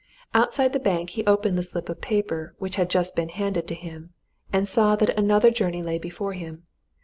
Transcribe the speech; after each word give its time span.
Outside 0.33 0.73
the 0.73 0.79
bank 0.79 1.11
he 1.11 1.23
opened 1.27 1.59
the 1.59 1.61
slip 1.61 1.87
of 1.87 2.01
paper 2.01 2.55
which 2.57 2.75
had 2.75 2.89
just 2.89 3.15
been 3.15 3.29
handed 3.29 3.67
to 3.67 3.75
him, 3.75 4.13
and 4.51 4.67
saw 4.67 4.95
that 4.95 5.11
another 5.11 5.51
journey 5.51 5.83
lay 5.83 5.99
before 5.99 6.33
him. 6.33 6.63